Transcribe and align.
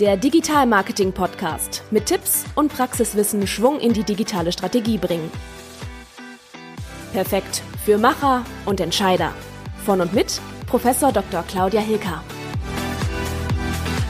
Der 0.00 0.16
Digital 0.16 0.66
Marketing 0.66 1.12
Podcast 1.12 1.84
mit 1.92 2.06
Tipps 2.06 2.46
und 2.56 2.74
Praxiswissen 2.74 3.46
Schwung 3.46 3.78
in 3.78 3.92
die 3.92 4.02
digitale 4.02 4.50
Strategie 4.50 4.98
bringen. 4.98 5.30
Perfekt 7.12 7.62
für 7.84 7.96
Macher 7.96 8.44
und 8.66 8.80
Entscheider. 8.80 9.32
Von 9.84 10.00
und 10.00 10.12
mit 10.12 10.40
Professor 10.66 11.12
Dr. 11.12 11.44
Claudia 11.46 11.80
Hilker. 11.80 12.24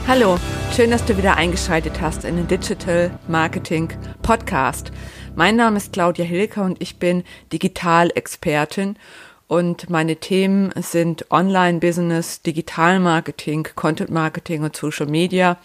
Hallo, 0.07 0.39
schön, 0.75 0.89
dass 0.89 1.05
du 1.05 1.17
wieder 1.17 1.37
eingeschaltet 1.37 2.01
hast 2.01 2.25
in 2.25 2.37
den 2.37 2.47
Digital 2.47 3.11
Marketing 3.27 3.93
Podcast. 4.23 4.91
Mein 5.35 5.55
Name 5.55 5.77
ist 5.77 5.93
Claudia 5.93 6.25
Hilker 6.25 6.63
und 6.63 6.81
ich 6.81 6.97
bin 6.97 7.23
Digitalexpertin 7.53 8.97
und 9.47 9.89
meine 9.89 10.15
Themen 10.15 10.71
sind 10.75 11.31
Online-Business, 11.31 12.41
Digital-Marketing, 12.41 13.67
Content-Marketing 13.75 14.63
und 14.63 14.75
Social 14.75 15.05
Media. 15.05 15.57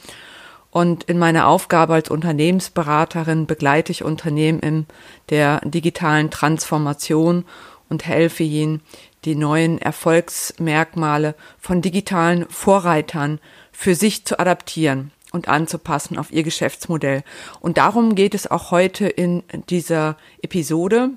Und 0.70 1.04
in 1.04 1.18
meiner 1.18 1.48
Aufgabe 1.48 1.94
als 1.94 2.10
Unternehmensberaterin 2.10 3.46
begleite 3.46 3.90
ich 3.90 4.04
Unternehmen 4.04 4.60
in 4.60 4.86
der 5.30 5.60
digitalen 5.64 6.30
Transformation 6.30 7.44
und 7.88 8.06
helfe 8.06 8.44
ihnen, 8.44 8.82
die 9.24 9.34
neuen 9.34 9.78
Erfolgsmerkmale 9.78 11.34
von 11.58 11.82
digitalen 11.82 12.46
Vorreitern 12.48 13.40
für 13.72 13.94
sich 13.94 14.24
zu 14.24 14.38
adaptieren 14.38 15.10
und 15.32 15.48
anzupassen 15.48 16.18
auf 16.18 16.32
ihr 16.32 16.42
Geschäftsmodell. 16.42 17.22
Und 17.60 17.78
darum 17.78 18.14
geht 18.14 18.34
es 18.34 18.50
auch 18.50 18.70
heute 18.70 19.06
in 19.08 19.42
dieser 19.68 20.16
Episode. 20.42 21.10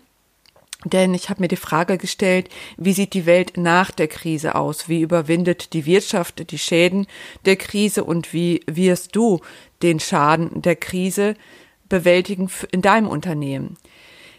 Denn 0.85 1.13
ich 1.13 1.29
habe 1.29 1.41
mir 1.41 1.47
die 1.47 1.55
Frage 1.55 1.97
gestellt, 1.97 2.49
wie 2.77 2.93
sieht 2.93 3.13
die 3.13 3.25
Welt 3.25 3.53
nach 3.57 3.91
der 3.91 4.07
Krise 4.07 4.55
aus? 4.55 4.89
Wie 4.89 5.01
überwindet 5.01 5.73
die 5.73 5.85
Wirtschaft 5.85 6.51
die 6.51 6.57
Schäden 6.57 7.07
der 7.45 7.55
Krise 7.55 8.03
und 8.03 8.33
wie 8.33 8.61
wirst 8.67 9.15
du 9.15 9.39
den 9.81 9.99
Schaden 9.99 10.61
der 10.61 10.75
Krise 10.75 11.35
bewältigen 11.87 12.49
in 12.71 12.81
deinem 12.81 13.07
Unternehmen? 13.07 13.77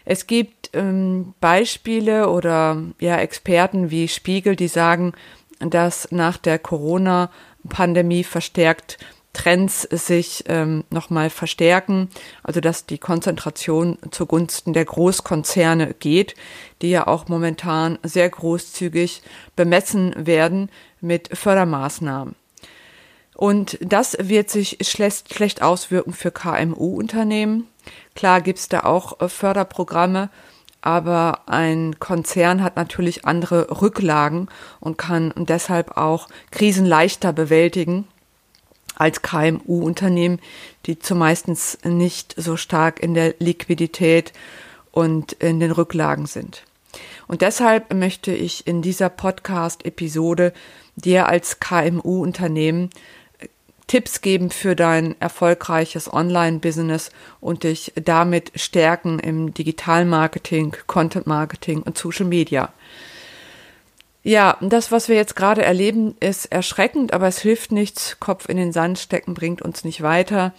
Es 0.05 0.27
gibt 0.27 0.69
ähm, 0.73 1.33
Beispiele 1.39 2.29
oder 2.29 2.83
ja 2.99 3.17
Experten 3.17 3.89
wie 3.89 4.07
Spiegel, 4.07 4.55
die 4.55 4.67
sagen, 4.67 5.13
dass 5.59 6.11
nach 6.11 6.37
der 6.37 6.59
Corona-Pandemie 6.59 8.23
verstärkt 8.23 8.99
Trends 9.35 9.81
sich 9.91 10.45
ähm, 10.47 10.85
nochmal 10.89 11.29
verstärken, 11.29 12.09
also 12.41 12.61
dass 12.61 12.87
die 12.87 12.97
Konzentration 12.97 13.99
zugunsten 14.09 14.73
der 14.73 14.85
Großkonzerne 14.85 15.93
geht, 15.99 16.35
die 16.81 16.89
ja 16.89 17.05
auch 17.05 17.27
momentan 17.27 17.99
sehr 18.01 18.29
großzügig 18.29 19.21
bemessen 19.55 20.15
werden 20.25 20.71
mit 21.01 21.37
Fördermaßnahmen. 21.37 22.35
Und 23.35 23.77
das 23.81 24.17
wird 24.19 24.49
sich 24.49 24.77
schlecht, 24.81 25.33
schlecht 25.33 25.61
auswirken 25.61 26.13
für 26.13 26.31
KMU-Unternehmen. 26.31 27.67
Klar 28.15 28.39
gibt's 28.39 28.69
da 28.69 28.79
auch 28.81 29.19
äh, 29.19 29.27
Förderprogramme, 29.27 30.29
aber 30.81 31.41
ein 31.47 31.99
Konzern 31.99 32.63
hat 32.63 32.77
natürlich 32.77 33.25
andere 33.25 33.81
Rücklagen 33.81 34.47
und 34.79 34.97
kann 34.97 35.33
deshalb 35.35 35.97
auch 35.97 36.29
Krisen 36.51 36.85
leichter 36.85 37.33
bewältigen 37.33 38.07
als 38.95 39.21
KMU-Unternehmen, 39.21 40.39
die 40.85 40.99
zumeistens 40.99 41.77
nicht 41.83 42.33
so 42.37 42.57
stark 42.57 43.01
in 43.01 43.13
der 43.13 43.35
Liquidität 43.39 44.33
und 44.91 45.33
in 45.33 45.59
den 45.59 45.71
Rücklagen 45.71 46.25
sind. 46.25 46.63
Und 47.27 47.41
deshalb 47.41 47.93
möchte 47.93 48.31
ich 48.31 48.67
in 48.67 48.81
dieser 48.81 49.09
Podcast-Episode 49.09 50.53
dir 50.95 51.27
als 51.27 51.59
KMU-Unternehmen 51.59 52.89
äh, 53.39 53.47
Tipps 53.87 54.21
geben 54.21 54.49
für 54.49 54.75
dein 54.75 55.19
erfolgreiches 55.19 56.11
Online-Business 56.11 57.11
und 57.41 57.63
dich 57.63 57.93
damit 57.95 58.51
stärken 58.55 59.19
im 59.19 59.53
Digital-Marketing, 59.53 60.75
Content-Marketing 60.87 61.81
und 61.81 61.97
Social 61.97 62.25
Media. 62.25 62.71
Ja, 64.27 64.57
das, 64.59 64.91
was 64.91 65.07
wir 65.07 65.15
jetzt 65.15 65.35
gerade 65.35 65.61
erleben, 65.61 66.15
ist 66.19 66.45
erschreckend, 66.45 67.13
aber 67.13 67.27
es 67.27 67.37
hilft 67.37 67.71
nichts. 67.71 68.19
Kopf 68.19 68.49
in 68.49 68.57
den 68.57 68.71
Sand 68.71 68.97
stecken 68.97 69.35
bringt 69.35 69.61
uns 69.61 69.83
nicht 69.83 70.01
weiter, 70.01 70.51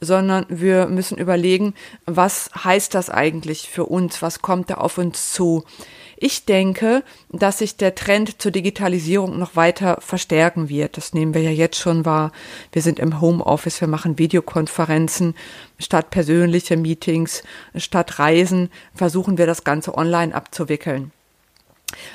sondern 0.00 0.46
wir 0.48 0.86
müssen 0.86 1.18
überlegen, 1.18 1.74
was 2.06 2.48
heißt 2.54 2.94
das 2.94 3.10
eigentlich 3.10 3.68
für 3.68 3.84
uns? 3.84 4.22
Was 4.22 4.40
kommt 4.40 4.70
da 4.70 4.76
auf 4.76 4.96
uns 4.96 5.34
zu? 5.34 5.64
Ich 6.16 6.46
denke, 6.46 7.04
dass 7.30 7.58
sich 7.58 7.76
der 7.76 7.94
Trend 7.94 8.40
zur 8.40 8.52
Digitalisierung 8.52 9.38
noch 9.38 9.54
weiter 9.54 9.98
verstärken 10.00 10.70
wird. 10.70 10.96
Das 10.96 11.12
nehmen 11.12 11.34
wir 11.34 11.42
ja 11.42 11.50
jetzt 11.50 11.76
schon 11.76 12.06
wahr. 12.06 12.32
Wir 12.72 12.80
sind 12.80 12.98
im 12.98 13.20
Homeoffice, 13.20 13.82
wir 13.82 13.88
machen 13.88 14.18
Videokonferenzen 14.18 15.34
statt 15.78 16.08
persönliche 16.08 16.78
Meetings, 16.78 17.42
statt 17.74 18.18
Reisen 18.18 18.70
versuchen 18.94 19.36
wir 19.36 19.44
das 19.46 19.62
Ganze 19.62 19.94
online 19.94 20.34
abzuwickeln. 20.34 21.12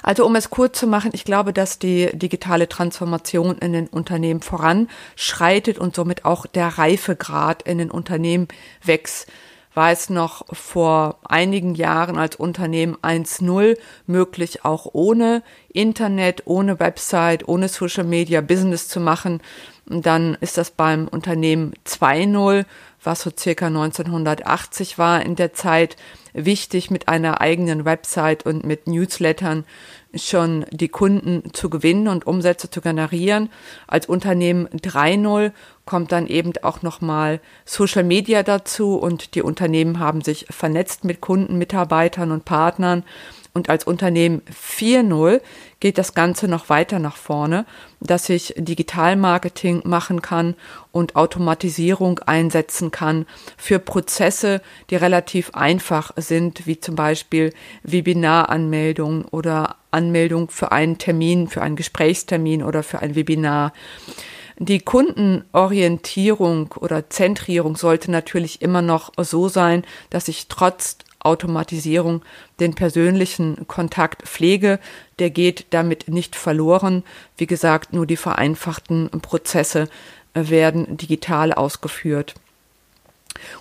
Also 0.04 0.26
um 0.26 0.36
es 0.36 0.50
kurz 0.50 0.80
zu 0.80 0.88
machen, 0.88 1.12
ich 1.14 1.26
glaube, 1.26 1.54
dass 1.54 1.80
die 1.80 2.10
digitale 2.14 2.70
Transformation 2.70 3.58
in 3.58 3.74
den 3.74 3.88
Unternehmen 3.88 4.42
voranschreitet 4.42 5.78
und 5.78 5.96
somit 5.96 6.26
auch 6.26 6.46
der 6.46 6.68
Reifegrad 6.68 7.64
in 7.64 7.78
den 7.78 7.92
Unternehmen 7.92 8.48
wächst. 8.84 9.28
War 9.74 9.92
es 9.92 10.10
noch 10.10 10.46
vor 10.56 11.20
einigen 11.24 11.76
Jahren 11.76 12.18
als 12.18 12.38
Unternehmen 12.38 12.96
1.0 13.02 13.78
möglich, 14.08 14.64
auch 14.64 14.88
ohne 14.94 15.44
Internet, 15.68 16.44
ohne 16.46 16.80
Website, 16.80 17.46
ohne 17.50 17.68
Social 17.68 18.06
Media 18.06 18.40
Business 18.40 18.88
zu 18.88 19.02
machen, 19.02 19.42
dann 19.88 20.36
ist 20.42 20.58
das 20.58 20.72
beim 20.72 21.08
Unternehmen 21.08 21.74
2.0, 21.86 22.66
was 23.04 23.22
so 23.22 23.32
circa 23.38 23.68
1980 23.68 24.98
war 24.98 25.22
in 25.22 25.36
der 25.36 25.54
Zeit, 25.54 25.96
wichtig, 26.34 26.92
mit 26.92 27.08
einer 27.08 27.40
eigenen 27.40 27.86
Website 27.86 28.46
und 28.46 28.66
mit 28.66 28.88
Newslettern 28.88 29.64
schon 30.14 30.66
die 30.72 30.88
Kunden 30.88 31.54
zu 31.54 31.70
gewinnen 31.70 32.08
und 32.08 32.26
Umsätze 32.26 32.70
zu 32.70 32.82
generieren. 32.82 33.50
Als 33.88 34.08
Unternehmen 34.08 34.68
3.0 34.70 35.52
kommt 35.86 36.12
dann 36.12 36.28
eben 36.28 36.54
auch 36.64 36.82
nochmal 36.82 37.40
Social 37.64 38.04
Media 38.04 38.44
dazu 38.44 38.96
und 38.96 39.36
die 39.36 39.42
Unternehmen 39.42 40.00
haben 40.00 40.22
sich 40.22 40.48
vernetzt 40.50 41.04
mit 41.04 41.22
Kunden, 41.22 41.58
Mitarbeitern 41.58 42.32
und 42.32 42.44
Partnern 42.44 43.04
und 43.56 43.70
als 43.70 43.86
Unternehmen 43.86 44.42
4.0 44.52 45.42
geht 45.80 45.98
das 45.98 46.14
Ganze 46.14 46.50
noch 46.50 46.68
weiter 46.70 47.00
nach 47.00 47.16
vorne, 47.16 47.66
dass 48.02 48.28
ich 48.28 48.54
Digitalmarketing 48.58 49.82
machen 49.86 50.22
kann 50.22 50.56
und 50.92 51.16
Automatisierung 51.16 52.20
einsetzen 52.20 52.92
kann 52.92 53.26
für 53.58 53.80
Prozesse, 53.80 54.62
die 54.90 54.98
relativ 54.98 55.52
einfach 55.54 56.12
sind, 56.18 56.68
wie 56.68 56.82
zum 56.82 56.96
Beispiel 56.96 57.54
Webinaranmeldung 57.84 59.24
oder 59.26 59.78
Anmeldung 59.90 60.50
für 60.50 60.74
einen 60.74 60.98
Termin, 60.98 61.48
für 61.48 61.62
einen 61.62 61.78
Gesprächstermin 61.78 62.62
oder 62.62 62.84
für 62.84 63.00
ein 63.00 63.16
Webinar. 63.16 63.72
Die 64.58 64.80
Kundenorientierung 64.80 66.74
oder 66.80 67.10
Zentrierung 67.10 67.78
sollte 67.78 68.12
natürlich 68.12 68.62
immer 68.62 68.82
noch 68.82 69.14
so 69.18 69.48
sein, 69.48 69.86
dass 70.10 70.28
ich 70.28 70.48
trotz 70.50 70.98
Automatisierung 71.26 72.22
den 72.60 72.76
persönlichen 72.76 73.68
Kontakt 73.68 74.24
pflege, 74.28 74.80
der 75.20 75.30
geht 75.30 75.68
damit 75.72 76.08
nicht 76.08 76.36
verloren. 76.36 77.04
Wie 77.38 77.48
gesagt, 77.48 77.94
nur 77.94 78.06
die 78.06 78.18
vereinfachten 78.18 79.10
Prozesse 79.22 79.90
werden 80.34 80.98
digital 80.98 81.54
ausgeführt. 81.54 82.36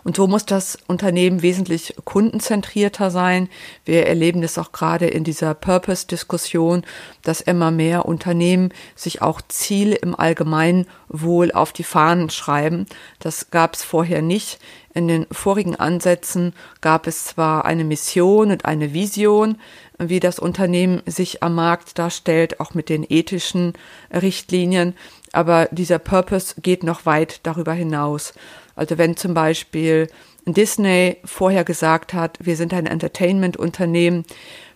Und 0.04 0.16
so 0.16 0.26
muss 0.26 0.46
das 0.46 0.78
Unternehmen 0.86 1.42
wesentlich 1.42 1.94
kundenzentrierter 2.04 3.10
sein. 3.10 3.48
Wir 3.84 4.06
erleben 4.06 4.42
das 4.42 4.58
auch 4.58 4.72
gerade 4.72 5.06
in 5.06 5.24
dieser 5.24 5.54
Purpose-Diskussion, 5.54 6.84
dass 7.22 7.40
immer 7.40 7.70
mehr 7.70 8.06
Unternehmen 8.06 8.72
sich 8.94 9.22
auch 9.22 9.40
Ziele 9.48 9.96
im 9.96 10.18
Allgemeinwohl 10.18 11.52
auf 11.52 11.72
die 11.72 11.84
Fahnen 11.84 12.30
schreiben. 12.30 12.86
Das 13.18 13.50
gab 13.50 13.74
es 13.74 13.82
vorher 13.82 14.22
nicht. 14.22 14.58
In 14.94 15.08
den 15.08 15.26
vorigen 15.32 15.74
Ansätzen 15.74 16.54
gab 16.80 17.08
es 17.08 17.24
zwar 17.24 17.64
eine 17.64 17.82
Mission 17.82 18.52
und 18.52 18.64
eine 18.64 18.94
Vision, 18.94 19.58
wie 19.98 20.20
das 20.20 20.38
Unternehmen 20.38 21.02
sich 21.04 21.42
am 21.42 21.56
Markt 21.56 21.98
darstellt, 21.98 22.60
auch 22.60 22.74
mit 22.74 22.88
den 22.88 23.04
ethischen 23.08 23.72
Richtlinien, 24.12 24.94
aber 25.32 25.68
dieser 25.72 25.98
Purpose 25.98 26.54
geht 26.62 26.84
noch 26.84 27.06
weit 27.06 27.40
darüber 27.42 27.72
hinaus. 27.72 28.34
Also 28.76 28.96
wenn 28.96 29.16
zum 29.16 29.34
Beispiel 29.34 30.08
Disney 30.46 31.16
vorher 31.24 31.64
gesagt 31.64 32.14
hat, 32.14 32.38
wir 32.40 32.56
sind 32.56 32.72
ein 32.72 32.86
Entertainment-Unternehmen 32.86 34.24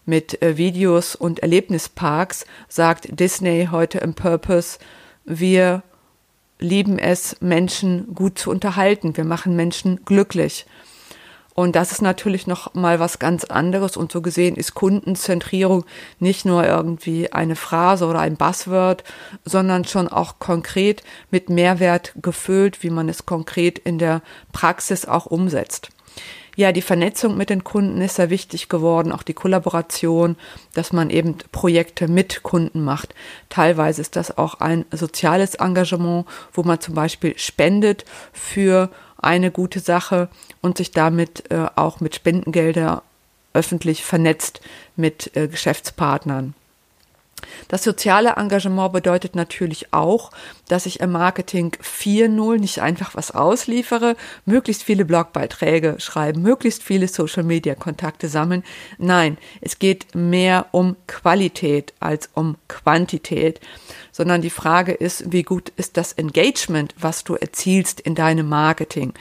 mit 0.05 0.43
äh, 0.43 0.57
Videos 0.57 1.15
und 1.15 1.41
Erlebnisparks, 1.41 2.45
sagt 2.69 3.21
Disney 3.21 3.69
heute 3.71 3.99
im 3.99 4.15
Purpose, 4.15 4.79
wir 5.25 5.83
lieben 6.59 6.99
es, 6.99 7.37
Menschen 7.41 8.15
gut 8.15 8.39
zu 8.39 8.51
unterhalten. 8.51 9.17
Wir 9.17 9.25
machen 9.25 9.57
Menschen 9.57 10.05
glücklich. 10.05 10.67
Und 11.59 11.75
das 11.75 11.91
ist 11.91 12.03
natürlich 12.03 12.47
noch 12.47 12.75
mal 12.75 13.01
was 13.01 13.19
ganz 13.19 13.43
anderes. 13.43 13.97
Und 13.97 14.13
so 14.13 14.23
gesehen 14.23 14.55
ist 14.55 14.75
Kundenzentrierung 14.75 15.85
nicht 16.21 16.45
nur 16.45 16.65
irgendwie 16.65 17.33
eine 17.33 17.57
Phrase 17.57 18.07
oder 18.07 18.21
ein 18.21 18.37
Buzzword, 18.37 19.03
sondern 19.45 19.85
schon 19.85 20.07
auch 20.07 20.39
konkret 20.39 21.03
mit 21.33 21.51
Mehrwert 21.51 22.13
gefüllt, 22.23 22.85
wie 22.85 22.91
man 22.91 23.09
es 23.09 23.27
konkret 23.27 23.81
in 23.81 23.99
der 23.99 24.23
Praxis 24.53 25.05
auch 25.05 25.27
umsetzt. 25.27 25.91
Ja, 26.59 26.73
die 26.73 26.83
Vernetzung 26.83 27.37
mit 27.37 27.51
den 27.51 27.63
Kunden 27.63 28.01
ist 28.01 28.17
sehr 28.17 28.31
wichtig 28.31 28.69
geworden, 28.69 29.13
auch 29.13 29.23
die 29.23 29.33
Kollaboration, 29.33 30.35
dass 30.75 30.93
man 30.93 31.09
eben 31.09 31.39
Projekte 31.53 32.09
mit 32.09 32.43
Kunden 32.43 32.83
macht. 32.83 33.15
Teilweise 33.49 34.01
ist 34.01 34.17
das 34.17 34.37
auch 34.37 34.55
ein 34.55 34.85
soziales 34.91 35.55
Engagement, 35.55 36.27
wo 36.53 36.65
man 36.65 36.81
zum 36.81 36.97
Beispiel 36.97 37.39
spendet 37.39 38.05
für 38.33 38.91
eine 39.19 39.53
gute 39.53 39.79
Sache 39.79 40.29
und 40.61 40.79
sich 40.79 40.91
damit 40.91 41.49
äh, 41.53 41.67
auch 41.77 42.01
mit 42.01 42.17
Spendengelder 42.17 43.05
öffentlich 43.53 44.03
vernetzt 44.03 44.61
mit 44.97 45.37
äh, 45.37 45.47
Geschäftspartnern. 45.47 46.55
Das 47.69 47.85
soziale 47.85 48.35
Engagement 48.37 48.93
bedeutet 48.93 49.35
natürlich 49.35 49.93
auch, 49.93 50.31
dass 50.69 50.87
ich 50.87 51.01
im 51.01 51.13
Marketing 51.13 51.73
4.0 51.83 52.59
nicht 52.59 52.81
einfach 52.81 53.15
was 53.15 53.31
ausliefere, 53.31 54.17
möglichst 54.45 54.83
viele 54.83 55.05
Blogbeiträge 55.05 55.97
schreiben, 55.99 56.43
möglichst 56.43 56.83
viele 56.83 57.09
Social-Media-Kontakte 57.09 58.29
sammeln. 58.29 58.65
Nein, 58.99 59.39
es 59.61 59.79
geht 59.79 60.15
mehr 60.15 60.67
um 60.73 60.97
Qualität 61.07 61.95
als 62.01 62.31
um 62.35 62.57
Quantität, 62.69 63.61
sondern 64.13 64.43
die 64.43 64.51
Frage 64.51 64.93
ist, 64.93 65.33
wie 65.33 65.43
gut 65.43 65.71
ist 65.77 65.97
das 65.97 66.13
Engagement, 66.13 66.95
was 66.99 67.25
du 67.25 67.35
erzielst 67.35 68.01
in 68.01 68.15
deinem 68.15 68.49
Marketing? 68.49 69.15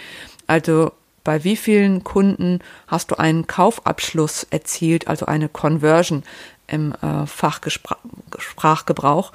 Also 0.47 0.91
bei 1.27 1.43
wie 1.43 1.57
vielen 1.57 2.05
Kunden 2.05 2.59
hast 2.87 3.11
du 3.11 3.15
einen 3.15 3.47
Kaufabschluss 3.47 4.47
erzielt, 4.49 5.09
also 5.09 5.25
eine 5.25 5.49
Conversion 5.49 6.23
im 6.67 6.93
äh, 7.01 7.25
Fachsprachgebrauch? 7.25 9.31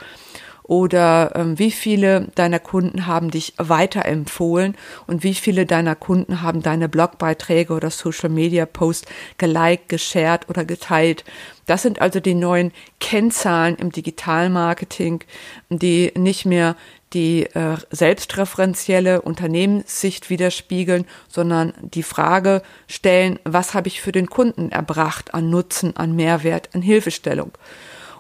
Oder 0.65 1.33
ähm, 1.35 1.59
wie 1.59 1.73
viele 1.73 2.29
deiner 2.35 2.61
Kunden 2.61 3.07
haben 3.07 3.31
dich 3.31 3.55
weiterempfohlen 3.59 4.77
und 5.07 5.25
wie 5.25 5.35
viele 5.35 5.67
deiner 5.67 5.97
Kunden 5.97 6.41
haben 6.41 6.63
deine 6.63 6.89
Blogbeiträge 6.89 7.73
oder 7.73 7.91
Social 7.91 8.31
Media 8.31 8.65
Posts 8.65 9.09
geliked, 9.39 9.89
geshared 9.89 10.49
oder 10.49 10.65
geteilt? 10.65 11.25
Das 11.67 11.83
sind 11.83 12.01
also 12.01 12.21
die 12.21 12.35
neuen 12.35 12.73
Kennzahlen 13.01 13.77
im 13.77 13.91
Digitalmarketing, 13.91 15.25
die 15.69 16.13
nicht 16.17 16.47
mehr 16.47 16.77
die 17.13 17.45
äh, 17.55 17.77
selbstreferenzielle 17.91 19.23
Unternehmenssicht 19.23 20.31
widerspiegeln, 20.31 21.07
sondern 21.29 21.75
die 21.83 22.03
Frage 22.03 22.63
stellen, 22.89 23.39
was 23.45 23.75
habe 23.75 23.89
ich 23.89 24.01
für 24.01 24.13
den 24.13 24.29
Kunden 24.29 24.73
erbracht 24.73 25.35
an 25.35 25.51
Nutzen, 25.51 25.97
an 25.97 26.15
Mehrwert, 26.17 26.71
an 26.75 26.83
Hilfestellung. 26.83 27.53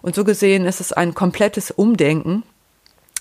Und 0.02 0.14
so 0.14 0.24
gesehen 0.24 0.66
ist 0.66 0.80
es 0.80 0.92
ein 0.92 1.14
komplettes 1.14 1.70
Umdenken 1.70 2.42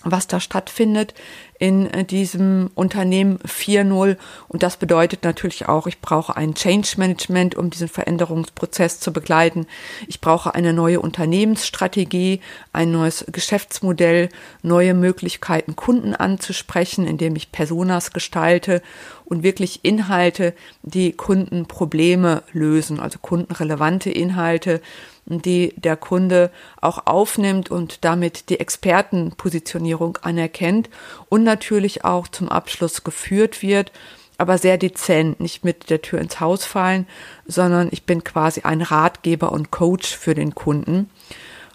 was 0.03 0.27
da 0.27 0.39
stattfindet 0.39 1.13
in 1.61 1.85
äh, 1.91 2.03
diesem 2.03 2.71
Unternehmen 2.73 3.37
4.0. 3.39 4.17
Und 4.47 4.63
das 4.63 4.77
bedeutet 4.77 5.23
natürlich 5.23 5.67
auch, 5.67 5.85
ich 5.85 6.01
brauche 6.01 6.35
ein 6.35 6.55
Change 6.55 6.95
Management, 6.97 7.55
um 7.55 7.69
diesen 7.69 7.87
Veränderungsprozess 7.87 8.99
zu 8.99 9.13
begleiten. 9.13 9.67
Ich 10.07 10.21
brauche 10.21 10.55
eine 10.55 10.73
neue 10.73 10.99
Unternehmensstrategie, 10.99 12.41
ein 12.73 12.91
neues 12.91 13.25
Geschäftsmodell, 13.31 14.29
neue 14.63 14.95
Möglichkeiten, 14.95 15.75
Kunden 15.75 16.15
anzusprechen, 16.15 17.05
indem 17.05 17.35
ich 17.35 17.51
Personas 17.51 18.11
gestalte 18.11 18.81
und 19.25 19.43
wirklich 19.43 19.81
Inhalte, 19.83 20.55
die 20.81 21.11
Kundenprobleme 21.11 22.41
lösen, 22.53 22.99
also 22.99 23.19
kundenrelevante 23.19 24.09
Inhalte, 24.09 24.81
die 25.25 25.73
der 25.77 25.95
Kunde 25.95 26.51
auch 26.79 27.05
aufnimmt 27.05 27.71
und 27.71 28.03
damit 28.03 28.49
die 28.49 28.59
Expertenpositionierung 28.59 30.17
anerkennt 30.21 30.89
und 31.29 31.43
natürlich 31.43 32.03
auch 32.03 32.27
zum 32.27 32.49
Abschluss 32.49 33.03
geführt 33.03 33.61
wird, 33.61 33.91
aber 34.37 34.57
sehr 34.57 34.77
dezent, 34.77 35.39
nicht 35.39 35.63
mit 35.63 35.89
der 35.89 36.01
Tür 36.01 36.19
ins 36.19 36.39
Haus 36.39 36.65
fallen, 36.65 37.07
sondern 37.45 37.89
ich 37.91 38.05
bin 38.05 38.23
quasi 38.23 38.61
ein 38.61 38.81
Ratgeber 38.81 39.51
und 39.51 39.71
Coach 39.71 40.17
für 40.17 40.33
den 40.33 40.55
Kunden 40.55 41.09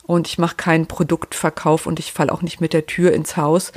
und 0.02 0.26
ich 0.26 0.38
mache 0.38 0.56
keinen 0.56 0.87
Produktverkauf 0.87 1.87
und 1.87 1.98
ich 1.98 2.12
falle 2.12 2.32
auch 2.32 2.43
nicht 2.43 2.60
mit 2.60 2.72
der 2.72 2.87
Tür 2.87 3.12
ins 3.12 3.37
Haus. 3.37 3.72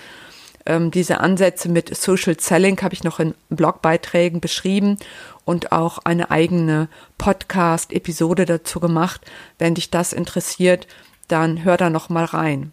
Ähm, 0.69 0.91
diese 0.91 1.19
Ansätze 1.19 1.67
mit 1.67 1.97
Social 1.97 2.39
Selling 2.39 2.79
habe 2.83 2.93
ich 2.93 3.03
noch 3.03 3.19
in 3.19 3.33
Blogbeiträgen 3.49 4.39
beschrieben 4.39 4.97
und 5.43 5.71
auch 5.71 5.97
eine 5.97 6.29
eigene 6.29 6.89
Podcast-Episode 7.17 8.45
dazu 8.45 8.79
gemacht. 8.79 9.21
Wenn 9.57 9.73
dich 9.73 9.89
das 9.89 10.13
interessiert, 10.13 10.85
dann 11.27 11.63
hör 11.63 11.75
da 11.75 11.89
noch 11.89 12.09
mal 12.09 12.25
rein. 12.25 12.71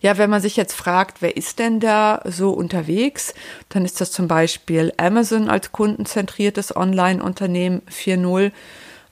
Ja, 0.00 0.16
wenn 0.16 0.30
man 0.30 0.40
sich 0.40 0.56
jetzt 0.56 0.72
fragt, 0.72 1.20
wer 1.20 1.36
ist 1.36 1.58
denn 1.58 1.78
da 1.78 2.22
so 2.24 2.52
unterwegs, 2.52 3.34
dann 3.68 3.84
ist 3.84 4.00
das 4.00 4.10
zum 4.10 4.26
Beispiel 4.26 4.94
Amazon 4.96 5.50
als 5.50 5.72
kundenzentriertes 5.72 6.74
Online-Unternehmen 6.74 7.82
4.0, 7.90 8.50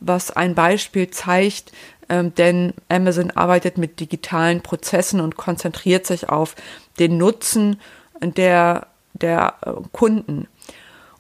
was 0.00 0.30
ein 0.30 0.54
Beispiel 0.54 1.10
zeigt, 1.10 1.72
ähm, 2.08 2.34
denn 2.34 2.74
Amazon 2.88 3.30
arbeitet 3.30 3.78
mit 3.78 4.00
digitalen 4.00 4.60
Prozessen 4.60 5.20
und 5.20 5.36
konzentriert 5.36 6.06
sich 6.06 6.28
auf 6.28 6.54
den 6.98 7.18
Nutzen 7.18 7.80
der, 8.20 8.86
der 9.14 9.54
äh, 9.64 9.72
Kunden. 9.92 10.48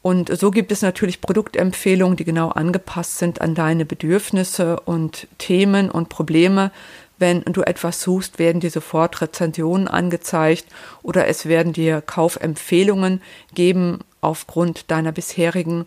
Und 0.02 0.36
so 0.38 0.50
gibt 0.50 0.70
es 0.70 0.82
natürlich 0.82 1.22
Produktempfehlungen, 1.22 2.16
die 2.16 2.24
genau 2.24 2.50
angepasst 2.50 3.18
sind 3.18 3.40
an 3.40 3.54
deine 3.54 3.86
Bedürfnisse 3.86 4.78
und 4.80 5.26
Themen 5.38 5.90
und 5.90 6.10
Probleme. 6.10 6.72
Wenn 7.18 7.40
du 7.40 7.62
etwas 7.62 8.02
suchst, 8.02 8.38
werden 8.38 8.60
dir 8.60 8.70
sofort 8.70 9.22
Rezensionen 9.22 9.88
angezeigt 9.88 10.66
oder 11.02 11.26
es 11.26 11.46
werden 11.46 11.72
dir 11.72 12.02
Kaufempfehlungen 12.02 13.22
geben 13.54 14.00
aufgrund 14.20 14.90
deiner 14.90 15.12
bisherigen 15.12 15.86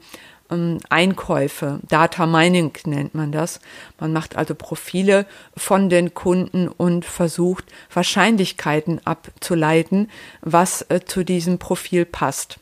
ähm, 0.52 0.80
Einkäufe. 0.90 1.80
Data 1.88 2.26
Mining 2.26 2.74
nennt 2.86 3.16
man 3.16 3.32
das. 3.32 3.60
Man 4.00 4.14
macht 4.14 4.36
also 4.36 4.56
Profile 4.56 5.26
von 5.56 5.90
den 5.90 6.14
Kunden 6.14 6.68
und 6.68 7.06
versucht 7.06 7.66
Wahrscheinlichkeiten 7.94 9.06
abzuleiten, 9.06 10.10
was 10.42 10.84
äh, 10.90 11.02
zu 11.06 11.24
diesem 11.24 11.60
Profil 11.60 12.06
passt. 12.06 12.60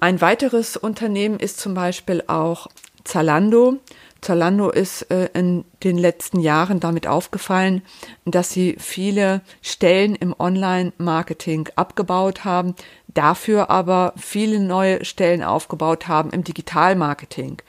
Ein 0.00 0.20
weiteres 0.20 0.76
Unternehmen 0.76 1.40
ist 1.40 1.58
zum 1.58 1.74
Beispiel 1.74 2.22
auch 2.26 2.68
Zalando. 3.04 3.78
Zalando 4.20 4.70
ist 4.70 5.10
äh, 5.10 5.28
in 5.32 5.64
den 5.84 5.96
letzten 5.96 6.40
Jahren 6.40 6.80
damit 6.80 7.06
aufgefallen, 7.06 7.82
dass 8.24 8.50
sie 8.50 8.76
viele 8.78 9.42
Stellen 9.62 10.16
im 10.16 10.34
Online-Marketing 10.38 11.68
abgebaut 11.76 12.44
haben, 12.44 12.74
dafür 13.06 13.70
aber 13.70 14.12
viele 14.16 14.58
neue 14.58 15.04
Stellen 15.04 15.42
aufgebaut 15.42 16.08
haben 16.08 16.30
im 16.30 16.42
Digital-Marketing. 16.42 17.62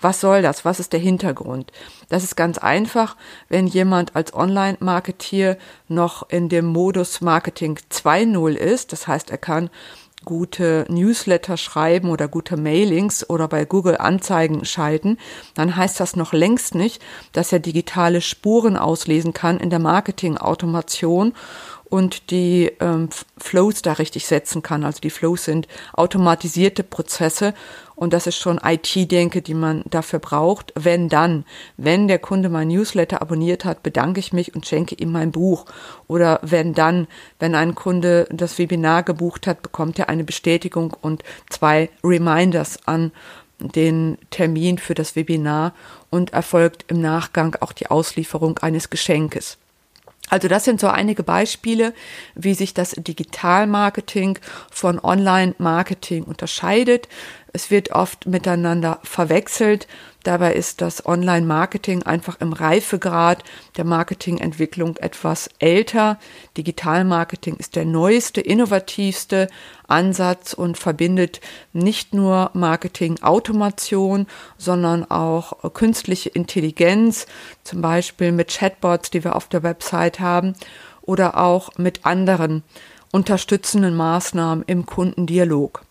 Was 0.00 0.20
soll 0.20 0.42
das? 0.42 0.64
Was 0.64 0.78
ist 0.78 0.92
der 0.92 1.00
Hintergrund? 1.00 1.72
Das 2.08 2.22
ist 2.22 2.36
ganz 2.36 2.58
einfach, 2.58 3.16
wenn 3.48 3.66
jemand 3.66 4.14
als 4.14 4.32
Online-Marketier 4.32 5.58
noch 5.88 6.28
in 6.30 6.48
dem 6.48 6.66
Modus 6.66 7.20
Marketing 7.20 7.78
2.0 7.90 8.54
ist, 8.54 8.92
das 8.92 9.08
heißt, 9.08 9.30
er 9.30 9.38
kann 9.38 9.70
gute 10.26 10.84
Newsletter 10.90 11.56
schreiben 11.56 12.10
oder 12.10 12.28
gute 12.28 12.58
Mailings 12.58 13.28
oder 13.30 13.48
bei 13.48 13.64
Google 13.64 13.96
Anzeigen 13.96 14.66
schalten, 14.66 15.16
dann 15.54 15.74
heißt 15.74 15.98
das 15.98 16.16
noch 16.16 16.34
längst 16.34 16.74
nicht, 16.74 17.02
dass 17.32 17.54
er 17.54 17.60
digitale 17.60 18.20
Spuren 18.20 18.76
auslesen 18.76 19.32
kann 19.32 19.58
in 19.58 19.70
der 19.70 19.78
Marketing-Automation 19.78 21.32
und 21.88 22.30
die 22.30 22.72
ähm, 22.80 23.08
Flows 23.38 23.80
da 23.80 23.94
richtig 23.94 24.26
setzen 24.26 24.62
kann. 24.62 24.84
Also 24.84 25.00
die 25.00 25.10
Flows 25.10 25.44
sind 25.44 25.68
automatisierte 25.92 26.82
Prozesse 26.82 27.54
und 27.96 28.12
das 28.12 28.26
ist 28.26 28.36
schon 28.36 28.60
IT-Denke, 28.62 29.40
die 29.40 29.54
man 29.54 29.82
dafür 29.86 30.18
braucht. 30.18 30.72
Wenn 30.76 31.08
dann, 31.08 31.46
wenn 31.78 32.08
der 32.08 32.18
Kunde 32.18 32.50
mein 32.50 32.68
Newsletter 32.68 33.22
abonniert 33.22 33.64
hat, 33.64 33.82
bedanke 33.82 34.20
ich 34.20 34.34
mich 34.34 34.54
und 34.54 34.66
schenke 34.66 34.94
ihm 34.94 35.10
mein 35.10 35.32
Buch. 35.32 35.64
Oder 36.06 36.38
wenn 36.42 36.74
dann, 36.74 37.08
wenn 37.40 37.54
ein 37.54 37.74
Kunde 37.74 38.28
das 38.30 38.58
Webinar 38.58 39.02
gebucht 39.02 39.46
hat, 39.46 39.62
bekommt 39.62 39.98
er 39.98 40.10
eine 40.10 40.24
Bestätigung 40.24 40.94
und 41.00 41.24
zwei 41.48 41.88
Reminders 42.04 42.86
an 42.86 43.12
den 43.58 44.18
Termin 44.28 44.76
für 44.76 44.94
das 44.94 45.16
Webinar 45.16 45.72
und 46.10 46.34
erfolgt 46.34 46.84
im 46.88 47.00
Nachgang 47.00 47.56
auch 47.60 47.72
die 47.72 47.90
Auslieferung 47.90 48.58
eines 48.58 48.90
Geschenkes. 48.90 49.56
Also 50.28 50.48
das 50.48 50.64
sind 50.64 50.80
so 50.80 50.88
einige 50.88 51.22
Beispiele, 51.22 51.94
wie 52.34 52.54
sich 52.54 52.74
das 52.74 52.90
Digitalmarketing 52.90 54.38
von 54.70 54.98
Online-Marketing 54.98 56.24
unterscheidet. 56.24 57.08
Es 57.52 57.70
wird 57.70 57.92
oft 57.92 58.26
miteinander 58.26 58.98
verwechselt, 59.04 59.86
Dabei 60.26 60.54
ist 60.54 60.80
das 60.80 61.06
Online-Marketing 61.06 62.02
einfach 62.02 62.40
im 62.40 62.52
Reifegrad 62.52 63.44
der 63.76 63.84
Marketingentwicklung 63.84 64.96
etwas 64.96 65.48
älter. 65.60 66.18
Digital-Marketing 66.56 67.54
ist 67.54 67.76
der 67.76 67.84
neueste, 67.84 68.40
innovativste 68.40 69.46
Ansatz 69.86 70.52
und 70.52 70.78
verbindet 70.78 71.40
nicht 71.72 72.12
nur 72.12 72.50
Marketing-Automation, 72.54 74.26
sondern 74.58 75.08
auch 75.08 75.72
künstliche 75.74 76.30
Intelligenz, 76.30 77.26
zum 77.62 77.80
Beispiel 77.80 78.32
mit 78.32 78.48
Chatbots, 78.48 79.12
die 79.12 79.22
wir 79.22 79.36
auf 79.36 79.46
der 79.46 79.62
Website 79.62 80.18
haben, 80.18 80.54
oder 81.02 81.36
auch 81.36 81.70
mit 81.78 82.04
anderen 82.04 82.64
unterstützenden 83.12 83.94
Maßnahmen 83.94 84.64
im 84.66 84.86
Kundendialog. 84.86 85.85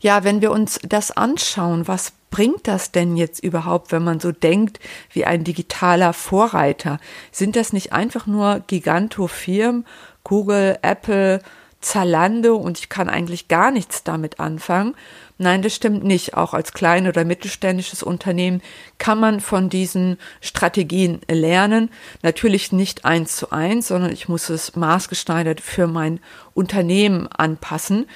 Ja, 0.00 0.24
wenn 0.24 0.40
wir 0.40 0.50
uns 0.50 0.78
das 0.82 1.10
anschauen, 1.10 1.88
was 1.88 2.12
bringt 2.30 2.66
das 2.66 2.90
denn 2.90 3.16
jetzt 3.16 3.42
überhaupt, 3.42 3.92
wenn 3.92 4.02
man 4.02 4.20
so 4.20 4.32
denkt 4.32 4.80
wie 5.12 5.24
ein 5.24 5.44
digitaler 5.44 6.12
Vorreiter? 6.12 6.98
Sind 7.30 7.56
das 7.56 7.72
nicht 7.72 7.92
einfach 7.92 8.26
nur 8.26 8.60
Gigantofirmen, 8.66 9.86
Google, 10.24 10.78
Apple, 10.82 11.40
Zalando 11.80 12.56
und 12.56 12.78
ich 12.78 12.88
kann 12.88 13.08
eigentlich 13.08 13.48
gar 13.48 13.70
nichts 13.70 14.02
damit 14.02 14.40
anfangen? 14.40 14.94
Nein, 15.36 15.62
das 15.62 15.74
stimmt 15.74 16.04
nicht. 16.04 16.34
Auch 16.34 16.54
als 16.54 16.72
klein- 16.72 17.08
oder 17.08 17.24
mittelständisches 17.24 18.02
Unternehmen 18.02 18.62
kann 18.98 19.20
man 19.20 19.40
von 19.40 19.68
diesen 19.68 20.16
Strategien 20.40 21.20
lernen. 21.28 21.90
Natürlich 22.22 22.72
nicht 22.72 23.04
eins 23.04 23.36
zu 23.36 23.50
eins, 23.50 23.88
sondern 23.88 24.12
ich 24.12 24.28
muss 24.28 24.48
es 24.48 24.76
maßgeschneidert 24.76 25.60
für 25.60 25.86
mein 25.86 26.20
Unternehmen 26.54 27.26
anpassen. 27.26 28.06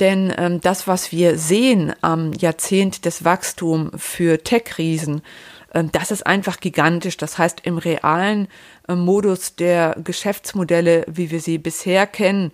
Denn 0.00 0.32
ähm, 0.36 0.60
das, 0.60 0.86
was 0.86 1.12
wir 1.12 1.38
sehen 1.38 1.92
am 2.00 2.32
Jahrzehnt 2.32 3.04
des 3.04 3.24
Wachstums 3.24 3.92
für 3.96 4.42
Tech-Riesen, 4.42 5.22
äh, 5.72 5.84
das 5.84 6.10
ist 6.10 6.26
einfach 6.26 6.60
gigantisch. 6.60 7.16
Das 7.16 7.38
heißt, 7.38 7.60
im 7.64 7.78
realen 7.78 8.48
äh, 8.88 8.94
Modus 8.94 9.56
der 9.56 9.96
Geschäftsmodelle, 10.02 11.04
wie 11.08 11.30
wir 11.30 11.40
sie 11.40 11.58
bisher 11.58 12.06
kennen, 12.06 12.52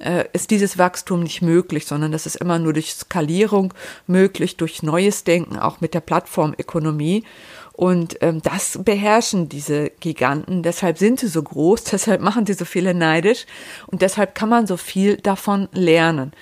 äh, 0.00 0.24
ist 0.32 0.50
dieses 0.50 0.78
Wachstum 0.78 1.22
nicht 1.22 1.42
möglich, 1.42 1.86
sondern 1.86 2.12
das 2.12 2.26
ist 2.26 2.36
immer 2.36 2.58
nur 2.58 2.72
durch 2.72 2.94
Skalierung 2.94 3.74
möglich, 4.06 4.56
durch 4.56 4.82
neues 4.82 5.24
Denken, 5.24 5.58
auch 5.58 5.80
mit 5.80 5.94
der 5.94 6.00
Plattformökonomie. 6.00 7.24
Und 7.72 8.16
ähm, 8.22 8.42
das 8.42 8.80
beherrschen 8.82 9.48
diese 9.48 9.90
Giganten. 10.00 10.64
Deshalb 10.64 10.98
sind 10.98 11.20
sie 11.20 11.28
so 11.28 11.42
groß, 11.42 11.84
deshalb 11.92 12.20
machen 12.20 12.46
sie 12.46 12.54
so 12.54 12.64
viele 12.64 12.94
neidisch 12.94 13.46
und 13.86 14.02
deshalb 14.02 14.34
kann 14.34 14.48
man 14.48 14.66
so 14.66 14.76
viel 14.76 15.16
davon 15.16 15.68
lernen. 15.72 16.32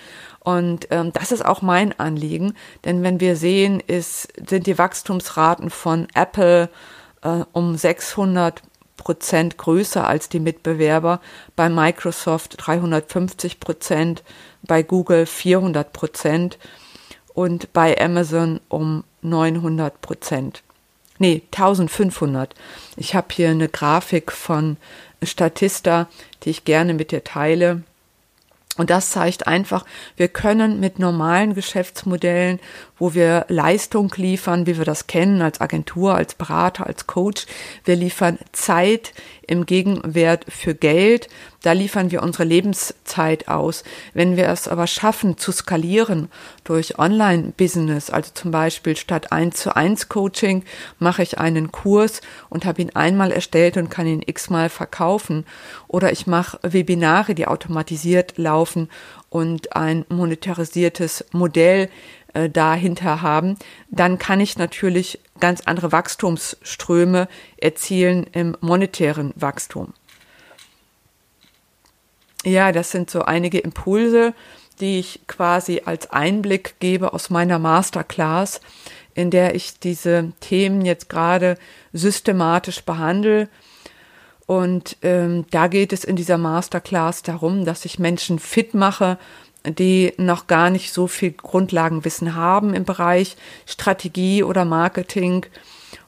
Und 0.47 0.87
ähm, 0.93 1.13
das 1.13 1.33
ist 1.33 1.45
auch 1.45 1.61
mein 1.61 1.99
Anliegen, 1.99 2.55
denn 2.85 3.03
wenn 3.03 3.19
wir 3.19 3.35
sehen, 3.35 3.81
ist, 3.81 4.29
sind 4.49 4.69
die 4.69 4.79
Wachstumsraten 4.79 5.71
von 5.71 6.07
Apple 6.15 6.71
äh, 7.23 7.41
um 7.51 7.77
600 7.77 8.63
Prozent 8.97 9.59
größer 9.59 10.07
als 10.07 10.29
die 10.29 10.39
Mitbewerber, 10.39 11.21
bei 11.57 11.69
Microsoft 11.69 12.55
350 12.59 13.59
Prozent, 13.59 14.23
bei 14.63 14.85
Google 14.85 15.27
400 15.27 15.93
Prozent 15.93 16.59
und 17.35 17.73
bei 17.73 18.01
Amazon 18.01 18.61
um 18.69 19.03
900 19.23 20.01
Prozent. 20.01 20.63
Nee, 21.19 21.43
1500. 21.51 22.55
Ich 22.97 23.17
habe 23.17 23.27
hier 23.33 23.49
eine 23.51 23.69
Grafik 23.69 24.31
von 24.31 24.77
Statista, 25.25 26.09
die 26.45 26.51
ich 26.51 26.65
gerne 26.65 26.95
mit 26.95 27.11
dir 27.11 27.25
teile. 27.25 27.83
Und 28.77 28.91
das 28.91 29.11
zeigt 29.11 29.47
einfach, 29.47 29.85
wir 30.17 30.29
können 30.29 30.81
mit 30.81 30.99
normalen 30.99 31.55
Geschäftsmodellen, 31.55 32.61
wo 32.99 33.15
wir 33.15 33.47
Leistung 33.49 34.13
liefern, 34.17 34.67
wie 34.67 34.77
wir 34.77 34.85
das 34.85 35.07
kennen 35.07 35.43
als 35.43 35.61
Agentur, 35.61 36.15
als 36.15 36.35
Berater, 36.35 36.87
als 36.87 37.07
Coach, 37.07 37.47
wir 37.85 37.97
liefern 37.97 38.39
Zeit 38.53 39.13
im 39.47 39.67
Gegenwert 39.67 40.45
für 40.49 40.75
Geld, 40.75 41.29
da 41.63 41.73
liefern 41.73 42.11
wir 42.11 42.23
unsere 42.23 42.45
Lebenszeit 42.45 43.49
aus. 43.49 43.83
Wenn 44.15 44.37
wir 44.37 44.49
es 44.49 44.69
aber 44.69 44.87
schaffen 44.87 45.37
zu 45.37 45.51
skalieren 45.51 46.29
durch 46.65 46.99
Online-Business, 46.99 48.11
also 48.11 48.31
zum 48.35 48.51
Beispiel 48.51 48.97
statt 48.97 49.33
1 49.33 49.57
zu 49.57 49.75
1 49.75 50.09
Coaching 50.09 50.65
mache 50.99 51.23
ich 51.23 51.39
einen 51.39 51.73
Kurs 51.73 52.21
und 52.51 52.65
habe 52.65 52.83
ihn 52.83 52.91
einmal 52.95 53.33
erstellt 53.33 53.77
und 53.77 53.91
kann 53.91 54.07
ihn 54.07 54.23
x-mal 54.25 54.69
verkaufen. 54.69 55.45
Oder 55.89 56.13
ich 56.13 56.27
mache 56.27 56.59
Webinare, 56.63 57.35
die 57.35 57.49
automatisiert 57.49 58.39
laufen 58.39 58.89
und 59.29 59.75
ein 59.75 60.05
monetarisiertes 60.09 61.25
Modell 61.33 61.89
äh, 62.37 62.51
dahinter 62.51 63.23
haben, 63.23 63.57
dann 63.91 64.19
kann 64.19 64.41
ich 64.41 64.59
natürlich 64.59 65.21
ganz 65.41 65.63
andere 65.63 65.91
Wachstumsströme 65.91 67.29
erzielen 67.57 68.27
im 68.33 68.57
monetären 68.61 69.33
Wachstum. 69.37 69.95
Ja, 72.45 72.73
das 72.73 72.91
sind 72.91 73.09
so 73.09 73.23
einige 73.23 73.59
Impulse, 73.59 74.35
die 74.81 74.99
ich 74.99 75.21
quasi 75.27 75.83
als 75.87 76.11
Einblick 76.11 76.79
gebe 76.79 77.15
aus 77.15 77.31
meiner 77.31 77.59
Masterclass, 77.59 78.61
in 79.15 79.31
der 79.31 79.55
ich 79.55 79.79
diese 79.81 80.33
Themen 80.41 80.85
jetzt 80.85 81.09
gerade 81.09 81.57
systematisch 81.95 82.85
behandle. 82.85 83.49
Und 84.45 84.99
ähm, 85.01 85.47
da 85.51 85.69
geht 85.69 85.95
es 85.95 86.05
in 86.05 86.17
dieser 86.17 86.37
Masterclass 86.37 87.23
darum, 87.23 87.65
dass 87.65 87.87
ich 87.87 87.99
Menschen 87.99 88.39
fit 88.39 88.75
mache, 88.75 89.19
die 89.67 90.13
noch 90.17 90.47
gar 90.47 90.71
nicht 90.71 90.93
so 90.93 91.07
viel 91.07 91.33
Grundlagenwissen 91.33 92.35
haben 92.35 92.75
im 92.75 92.85
Bereich 92.85 93.37
Strategie 93.67 94.43
oder 94.43 94.65
Marketing. 94.65 95.47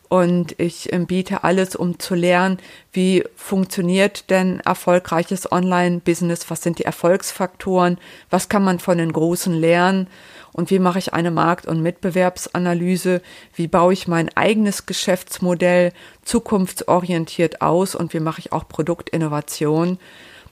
Und 0.09 0.59
ich 0.59 0.91
ähm, 0.93 1.07
biete 1.07 1.45
alles, 1.45 1.77
um 1.77 1.99
zu 1.99 2.15
lernen, 2.15 2.59
wie 2.93 3.25
funktioniert 3.37 4.31
denn 4.31 4.61
erfolgreiches 4.61 5.53
Online-Business, 5.53 6.49
was 6.49 6.63
sind 6.63 6.79
die 6.79 6.87
Erfolgsfaktoren, 6.87 7.99
was 8.31 8.49
kann 8.49 8.65
man 8.65 8.79
von 8.79 8.97
den 8.97 9.13
Großen 9.13 9.53
lernen? 9.53 10.09
Und 10.53 10.71
wie 10.71 10.79
mache 10.79 10.99
ich 10.99 11.13
eine 11.13 11.31
Markt- 11.31 11.67
und 11.67 11.83
Mitbewerbsanalyse, 11.83 13.21
wie 13.55 13.69
baue 13.69 13.93
ich 13.93 14.09
mein 14.09 14.35
eigenes 14.35 14.87
Geschäftsmodell 14.87 15.93
zukunftsorientiert 16.25 17.61
aus? 17.61 17.95
Und 17.95 18.15
wie 18.15 18.21
mache 18.21 18.41
ich 18.41 18.53
auch 18.53 18.67
Produktinnovation. 18.67 19.99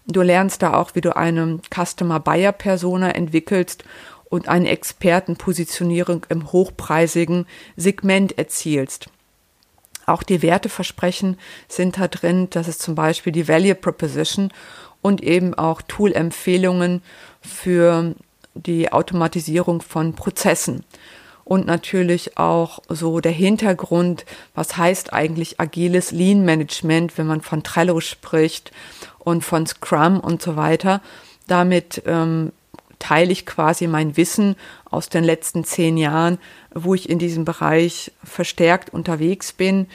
Du 0.06 0.22
lernst 0.22 0.62
da 0.62 0.75
auch, 0.75 0.94
wie 0.94 1.00
du 1.00 1.16
eine 1.16 1.58
Customer 1.75 2.20
Buyer 2.20 2.52
Persona 2.52 3.10
entwickelst 3.10 3.84
und 4.28 4.48
eine 4.48 4.68
Expertenpositionierung 4.68 6.26
im 6.28 6.52
hochpreisigen 6.52 7.46
Segment 7.76 8.38
erzielst. 8.38 9.08
Auch 10.06 10.22
die 10.22 10.42
Werteversprechen 10.42 11.36
sind 11.68 11.98
da 11.98 12.06
drin. 12.06 12.48
Das 12.50 12.68
ist 12.68 12.80
zum 12.80 12.94
Beispiel 12.94 13.32
die 13.32 13.48
Value 13.48 13.75
Proposition 13.75 14.52
und 15.02 15.22
eben 15.22 15.54
auch 15.54 15.82
Tool-Empfehlungen 15.82 17.02
für 17.40 18.14
die 18.54 18.92
Automatisierung 18.92 19.82
von 19.82 20.14
Prozessen. 20.14 20.84
Und 21.44 21.66
natürlich 21.66 22.38
auch 22.38 22.80
so 22.88 23.20
der 23.20 23.32
Hintergrund, 23.32 24.25
was 24.54 24.76
heißt 24.76 25.12
eigentlich 25.12 25.60
agiles 25.60 26.10
Lean 26.10 26.44
Management, 26.44 27.18
wenn 27.18 27.26
man 27.26 27.40
von 27.40 27.62
Trello 27.62 28.00
spricht 28.00 28.72
und 29.26 29.45
von 29.45 29.66
Scrum 29.66 30.21
und 30.21 30.40
so 30.40 30.54
weiter. 30.54 31.02
Damit 31.49 32.00
ähm, 32.06 32.52
teile 33.00 33.33
ich 33.33 33.45
quasi 33.45 33.88
mein 33.88 34.16
Wissen 34.16 34.54
aus 34.88 35.09
den 35.09 35.25
letzten 35.25 35.64
zehn 35.64 35.97
Jahren, 35.97 36.38
wo 36.73 36.95
ich 36.95 37.11
in 37.11 37.18
diesem 37.18 37.45
Bereich 37.45 38.12
verstärkt 38.23 38.95
unterwegs 38.95 39.52
bin. 39.52 39.88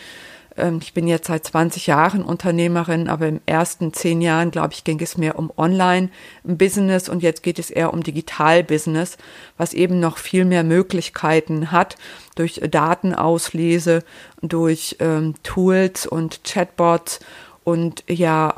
Ähm, 0.58 0.80
ich 0.82 0.94
bin 0.94 1.08
jetzt 1.08 1.28
seit 1.28 1.46
20 1.46 1.88
Jahren 1.88 2.26
Unternehmerin, 2.26 3.08
aber 3.08 3.30
im 3.30 3.40
ersten 3.46 3.94
zehn 3.94 4.20
Jahren, 4.20 4.52
glaube 4.52 4.74
ich, 4.74 4.84
ging 4.84 5.00
es 5.00 5.18
mehr 5.18 5.40
um 5.40 5.50
Online-Business 5.56 7.08
und 7.08 7.24
jetzt 7.24 7.42
geht 7.42 7.58
es 7.58 7.70
eher 7.70 7.94
um 7.94 8.04
Digital-Business, 8.04 9.18
was 9.58 9.74
eben 9.74 10.02
noch 10.02 10.18
viel 10.18 10.44
mehr 10.44 10.66
Möglichkeiten 10.66 11.72
hat 11.72 11.96
durch 12.36 12.60
Datenauslese, 12.70 14.04
durch 14.42 14.98
ähm, 15.00 15.36
Tools 15.44 16.06
und 16.06 16.44
Chatbots 16.44 17.22
und 17.64 18.04
ja 18.10 18.56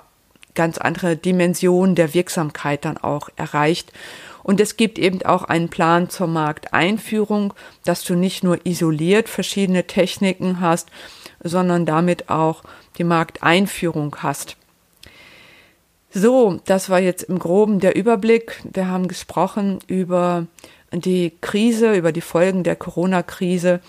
ganz 0.55 0.77
andere 0.77 1.15
Dimensionen 1.17 1.95
der 1.95 2.13
Wirksamkeit 2.13 2.85
dann 2.85 2.97
auch 2.97 3.29
erreicht. 3.35 3.91
Und 4.43 4.59
es 4.59 4.75
gibt 4.75 4.99
eben 4.99 5.21
auch 5.23 5.43
einen 5.45 5.69
Plan 5.69 6.09
zur 6.09 6.27
Markteinführung, 6.27 7.53
dass 7.85 8.03
du 8.03 8.15
nicht 8.15 8.43
nur 8.43 8.65
isoliert 8.65 9.29
verschiedene 9.29 9.87
Techniken 9.87 10.59
hast, 10.59 10.89
sondern 11.41 11.85
damit 11.85 12.29
auch 12.29 12.63
die 12.97 13.05
Markteinführung 13.05 14.17
hast. 14.19 14.57
So, 16.11 16.59
das 16.65 16.89
war 16.89 16.99
jetzt 16.99 17.23
im 17.23 17.39
groben 17.39 17.79
der 17.79 17.95
Überblick. 17.95 18.61
Wir 18.71 18.87
haben 18.87 19.07
gesprochen 19.07 19.79
über 19.87 20.45
die 20.91 21.33
Krise, 21.41 21.95
über 21.95 22.11
die 22.11 22.21
Folgen 22.21 22.63
der 22.63 22.75
Corona-Krise 22.75 23.79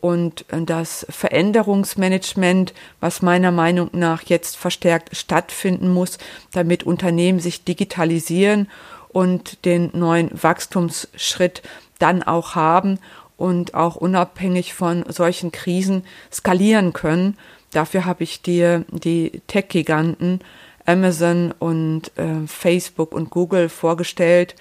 und 0.00 0.44
das 0.50 1.06
Veränderungsmanagement, 1.08 2.72
was 3.00 3.22
meiner 3.22 3.50
Meinung 3.50 3.90
nach 3.92 4.22
jetzt 4.22 4.56
verstärkt 4.56 5.16
stattfinden 5.16 5.92
muss, 5.92 6.18
damit 6.52 6.84
Unternehmen 6.84 7.40
sich 7.40 7.64
digitalisieren 7.64 8.68
und 9.08 9.64
den 9.64 9.90
neuen 9.92 10.30
Wachstumsschritt 10.42 11.62
dann 11.98 12.22
auch 12.22 12.54
haben 12.54 12.98
und 13.36 13.74
auch 13.74 13.96
unabhängig 13.96 14.74
von 14.74 15.04
solchen 15.08 15.52
Krisen 15.52 16.04
skalieren 16.32 16.92
können. 16.92 17.36
Dafür 17.72 18.04
habe 18.04 18.24
ich 18.24 18.42
dir 18.42 18.84
die 18.90 19.42
Tech-Giganten 19.46 20.40
Amazon 20.88 21.52
und 21.58 22.16
äh, 22.16 22.46
Facebook 22.46 23.12
und 23.12 23.30
Google 23.30 23.68
vorgestellt 23.68 24.54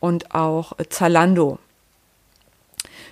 und 0.00 0.34
auch 0.34 0.72
Zalando. 0.88 1.58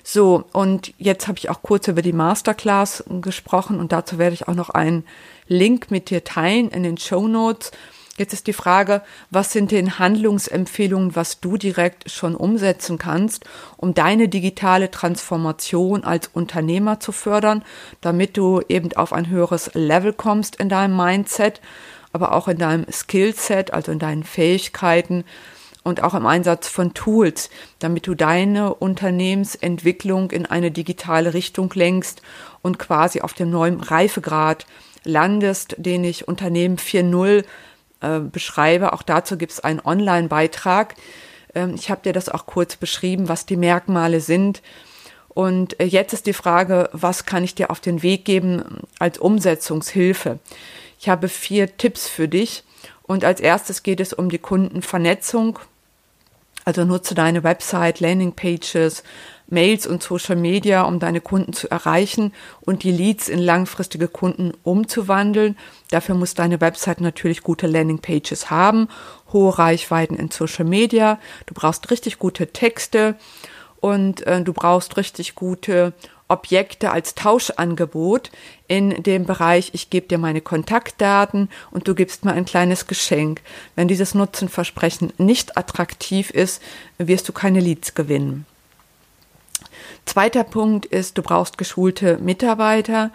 So, 0.06 0.44
und 0.52 0.92
jetzt 0.98 1.26
habe 1.28 1.38
ich 1.38 1.48
auch 1.48 1.62
kurz 1.62 1.88
über 1.88 2.02
die 2.02 2.12
Masterclass 2.12 3.04
gesprochen 3.22 3.80
und 3.80 3.90
dazu 3.90 4.18
werde 4.18 4.34
ich 4.34 4.46
auch 4.46 4.54
noch 4.54 4.68
einen 4.68 5.06
Link 5.48 5.90
mit 5.90 6.10
dir 6.10 6.22
teilen 6.22 6.68
in 6.68 6.82
den 6.82 6.98
Show 6.98 7.26
Notes. 7.26 7.72
Jetzt 8.18 8.34
ist 8.34 8.46
die 8.46 8.52
Frage, 8.52 9.00
was 9.30 9.50
sind 9.50 9.70
denn 9.70 9.98
Handlungsempfehlungen, 9.98 11.16
was 11.16 11.40
du 11.40 11.56
direkt 11.56 12.10
schon 12.10 12.36
umsetzen 12.36 12.98
kannst, 12.98 13.44
um 13.78 13.94
deine 13.94 14.28
digitale 14.28 14.90
Transformation 14.90 16.04
als 16.04 16.28
Unternehmer 16.28 17.00
zu 17.00 17.10
fördern, 17.10 17.64
damit 18.02 18.36
du 18.36 18.60
eben 18.68 18.92
auf 18.96 19.14
ein 19.14 19.30
höheres 19.30 19.70
Level 19.72 20.12
kommst 20.12 20.56
in 20.56 20.68
deinem 20.68 20.96
Mindset, 20.96 21.62
aber 22.12 22.32
auch 22.32 22.46
in 22.46 22.58
deinem 22.58 22.84
Skillset, 22.92 23.72
also 23.72 23.90
in 23.90 23.98
deinen 23.98 24.22
Fähigkeiten 24.22 25.24
und 25.84 26.02
auch 26.02 26.14
im 26.14 26.26
Einsatz 26.26 26.66
von 26.66 26.94
Tools, 26.94 27.50
damit 27.78 28.06
du 28.06 28.14
deine 28.14 28.74
Unternehmensentwicklung 28.74 30.32
in 30.32 30.46
eine 30.46 30.70
digitale 30.70 31.34
Richtung 31.34 31.70
lenkst 31.74 32.22
und 32.62 32.78
quasi 32.78 33.20
auf 33.20 33.34
dem 33.34 33.50
neuen 33.50 33.80
Reifegrad 33.80 34.66
landest, 35.04 35.76
den 35.78 36.02
ich 36.02 36.26
Unternehmen 36.26 36.78
4.0 36.78 37.44
äh, 38.00 38.20
beschreibe. 38.20 38.94
Auch 38.94 39.02
dazu 39.02 39.36
gibt 39.36 39.52
es 39.52 39.60
einen 39.60 39.80
Online-Beitrag. 39.80 40.94
Ähm, 41.54 41.74
ich 41.74 41.90
habe 41.90 42.02
dir 42.02 42.14
das 42.14 42.30
auch 42.30 42.46
kurz 42.46 42.76
beschrieben, 42.76 43.28
was 43.28 43.46
die 43.46 43.58
Merkmale 43.58 44.20
sind. 44.20 44.62
Und 45.28 45.78
äh, 45.80 45.84
jetzt 45.84 46.14
ist 46.14 46.26
die 46.26 46.32
Frage, 46.32 46.88
was 46.92 47.26
kann 47.26 47.44
ich 47.44 47.54
dir 47.54 47.70
auf 47.70 47.80
den 47.80 48.02
Weg 48.02 48.24
geben 48.24 48.80
als 48.98 49.18
Umsetzungshilfe? 49.18 50.38
Ich 50.98 51.10
habe 51.10 51.28
vier 51.28 51.76
Tipps 51.76 52.08
für 52.08 52.28
dich. 52.28 52.64
Und 53.02 53.24
als 53.24 53.40
erstes 53.40 53.82
geht 53.82 54.00
es 54.00 54.14
um 54.14 54.30
die 54.30 54.38
Kundenvernetzung. 54.38 55.58
Also 56.64 56.84
nutze 56.84 57.14
deine 57.14 57.44
Website, 57.44 58.00
Landingpages, 58.00 59.02
Mails 59.46 59.86
und 59.86 60.02
Social 60.02 60.36
Media, 60.36 60.82
um 60.82 60.98
deine 60.98 61.20
Kunden 61.20 61.52
zu 61.52 61.70
erreichen 61.70 62.32
und 62.62 62.82
die 62.82 62.92
Leads 62.92 63.28
in 63.28 63.38
langfristige 63.38 64.08
Kunden 64.08 64.52
umzuwandeln. 64.62 65.56
Dafür 65.90 66.14
muss 66.14 66.34
deine 66.34 66.60
Website 66.60 67.00
natürlich 67.00 67.42
gute 67.42 67.66
Landingpages 67.66 68.50
haben, 68.50 68.88
hohe 69.32 69.58
Reichweiten 69.58 70.16
in 70.16 70.30
Social 70.30 70.64
Media. 70.64 71.18
Du 71.46 71.54
brauchst 71.54 71.90
richtig 71.90 72.18
gute 72.18 72.46
Texte 72.48 73.16
und 73.80 74.26
äh, 74.26 74.40
du 74.42 74.54
brauchst 74.54 74.96
richtig 74.96 75.34
gute 75.34 75.92
Objekte 76.28 76.90
als 76.90 77.14
Tauschangebot 77.14 78.30
in 78.66 79.02
dem 79.02 79.26
Bereich, 79.26 79.70
ich 79.74 79.90
gebe 79.90 80.08
dir 80.08 80.18
meine 80.18 80.40
Kontaktdaten 80.40 81.50
und 81.70 81.86
du 81.86 81.94
gibst 81.94 82.24
mir 82.24 82.32
ein 82.32 82.46
kleines 82.46 82.86
Geschenk. 82.86 83.42
Wenn 83.76 83.88
dieses 83.88 84.14
Nutzenversprechen 84.14 85.12
nicht 85.18 85.58
attraktiv 85.58 86.30
ist, 86.30 86.62
wirst 86.98 87.28
du 87.28 87.32
keine 87.32 87.60
Leads 87.60 87.94
gewinnen. 87.94 88.46
Zweiter 90.06 90.44
Punkt 90.44 90.86
ist, 90.86 91.18
du 91.18 91.22
brauchst 91.22 91.58
geschulte 91.58 92.18
Mitarbeiter, 92.18 93.10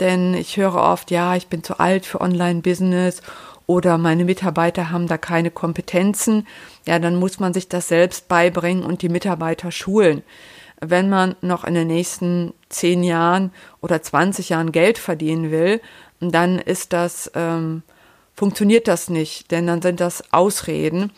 denn 0.00 0.34
ich 0.34 0.56
höre 0.56 0.76
oft, 0.76 1.10
ja, 1.10 1.36
ich 1.36 1.48
bin 1.48 1.62
zu 1.62 1.78
alt 1.78 2.06
für 2.06 2.20
Online-Business 2.20 3.22
oder 3.66 3.98
meine 3.98 4.24
Mitarbeiter 4.24 4.90
haben 4.90 5.06
da 5.06 5.16
keine 5.16 5.50
Kompetenzen. 5.50 6.46
Ja, 6.86 6.98
dann 6.98 7.16
muss 7.16 7.40
man 7.40 7.54
sich 7.54 7.68
das 7.68 7.88
selbst 7.88 8.28
beibringen 8.28 8.84
und 8.84 9.02
die 9.02 9.08
Mitarbeiter 9.08 9.70
schulen. 9.70 10.22
Wenn 10.80 11.08
man 11.08 11.36
noch 11.40 11.64
in 11.64 11.74
den 11.74 11.86
nächsten 11.86 12.52
zehn 12.68 13.02
Jahren 13.02 13.52
oder 13.80 14.02
20 14.02 14.48
Jahren 14.48 14.72
Geld 14.72 14.98
verdienen 14.98 15.50
will, 15.50 15.80
dann 16.20 16.58
ist 16.58 16.92
das, 16.92 17.30
ähm, 17.34 17.82
funktioniert 18.34 18.88
das 18.88 19.08
nicht, 19.08 19.50
denn 19.50 19.66
dann 19.66 19.82
sind 19.82 20.00
das 20.00 20.32
Ausreden. 20.32 21.12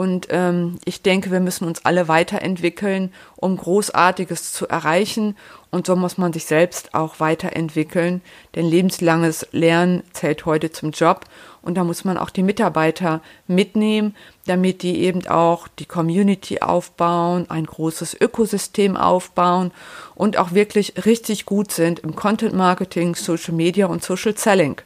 Und 0.00 0.28
ähm, 0.30 0.78
ich 0.86 1.02
denke, 1.02 1.30
wir 1.30 1.40
müssen 1.40 1.66
uns 1.66 1.84
alle 1.84 2.08
weiterentwickeln, 2.08 3.12
um 3.36 3.56
Großartiges 3.56 4.52
zu 4.52 4.66
erreichen. 4.66 5.36
Und 5.70 5.86
so 5.86 5.94
muss 5.94 6.16
man 6.16 6.32
sich 6.32 6.46
selbst 6.46 6.94
auch 6.94 7.20
weiterentwickeln. 7.20 8.22
Denn 8.54 8.64
lebenslanges 8.64 9.46
Lernen 9.52 10.02
zählt 10.14 10.46
heute 10.46 10.72
zum 10.72 10.92
Job. 10.92 11.26
Und 11.62 11.74
da 11.74 11.84
muss 11.84 12.04
man 12.04 12.16
auch 12.16 12.30
die 12.30 12.42
Mitarbeiter 12.42 13.20
mitnehmen, 13.46 14.16
damit 14.46 14.82
die 14.82 15.00
eben 15.00 15.26
auch 15.26 15.68
die 15.68 15.84
Community 15.84 16.60
aufbauen, 16.60 17.46
ein 17.50 17.66
großes 17.66 18.16
Ökosystem 18.20 18.96
aufbauen 18.96 19.70
und 20.14 20.38
auch 20.38 20.52
wirklich 20.52 21.04
richtig 21.04 21.44
gut 21.44 21.70
sind 21.72 21.98
im 22.00 22.16
Content 22.16 22.54
Marketing, 22.54 23.14
Social 23.14 23.54
Media 23.54 23.86
und 23.86 24.02
Social 24.02 24.36
Selling. 24.36 24.80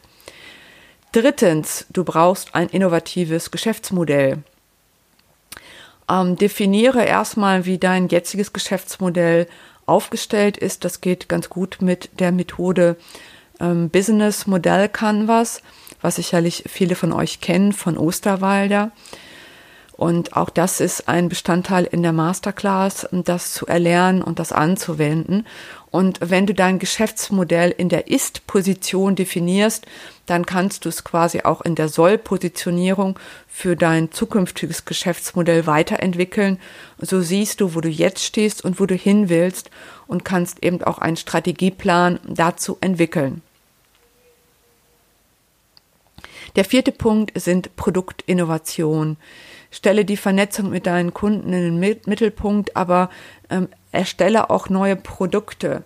Drittens, 1.13 1.85
du 1.91 2.03
brauchst 2.03 2.55
ein 2.55 2.67
innovatives 2.67 3.51
Geschäftsmodell. 3.51 4.43
Ähm, 6.09 6.35
definiere 6.35 7.05
erstmal, 7.05 7.65
wie 7.65 7.77
dein 7.77 8.09
jetziges 8.09 8.51
Geschäftsmodell 8.51 9.47
aufgestellt 9.85 10.57
ist. 10.57 10.83
Das 10.83 11.01
geht 11.01 11.29
ganz 11.29 11.49
gut 11.49 11.77
mit 11.79 12.09
der 12.19 12.31
Methode 12.31 12.97
ähm, 13.59 13.89
Business 13.89 14.47
Modell 14.47 14.89
Canvas, 14.89 15.61
was 16.05 16.17
sicherlich 16.17 16.65
viele 16.67 16.93
von 16.93 17.11
euch 17.11 17.41
kennen 17.41 17.73
von 17.73 17.97
Osterwalder. 17.97 18.91
Und 19.97 20.35
auch 20.35 20.51
das 20.51 20.79
ist 20.81 21.07
ein 21.07 21.29
Bestandteil 21.29 21.85
in 21.85 22.03
der 22.03 22.13
Masterclass, 22.13 23.07
das 23.11 23.53
zu 23.53 23.65
erlernen 23.65 24.21
und 24.21 24.37
das 24.37 24.51
anzuwenden. 24.51 25.47
Und 25.89 26.19
wenn 26.21 26.45
du 26.45 26.53
dein 26.53 26.77
Geschäftsmodell 26.77 27.73
in 27.75 27.89
der 27.89 28.07
Ist-Position 28.07 29.15
definierst, 29.15 29.87
dann 30.27 30.45
kannst 30.45 30.85
du 30.85 30.89
es 30.89 31.03
quasi 31.03 31.41
auch 31.41 31.61
in 31.61 31.73
der 31.73 31.89
Soll-Positionierung 31.89 33.17
für 33.47 33.75
dein 33.75 34.11
zukünftiges 34.11 34.85
Geschäftsmodell 34.85 35.65
weiterentwickeln. 35.65 36.59
So 36.99 37.21
siehst 37.21 37.61
du, 37.61 37.73
wo 37.73 37.81
du 37.81 37.89
jetzt 37.89 38.23
stehst 38.23 38.63
und 38.63 38.79
wo 38.79 38.85
du 38.85 38.93
hin 38.93 39.29
willst 39.29 39.71
und 40.05 40.23
kannst 40.23 40.63
eben 40.63 40.83
auch 40.83 40.99
einen 40.99 41.17
Strategieplan 41.17 42.19
dazu 42.27 42.77
entwickeln. 42.81 43.41
Der 46.55 46.65
vierte 46.65 46.91
Punkt 46.91 47.39
sind 47.39 47.75
Produktinnovationen 47.75 49.17
stelle 49.75 50.05
die 50.05 50.17
Vernetzung 50.17 50.69
mit 50.69 50.85
deinen 50.85 51.13
Kunden 51.13 51.51
in 51.51 51.79
den 51.79 51.97
Mittelpunkt, 52.05 52.75
aber 52.77 53.09
ähm, 53.49 53.67
erstelle 53.91 54.49
auch 54.49 54.69
neue 54.69 54.95
Produkte, 54.95 55.83